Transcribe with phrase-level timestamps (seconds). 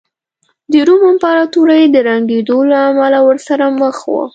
[0.71, 4.25] د روم امپراتورۍ د ړنګېدو له امله ورسره مخ وه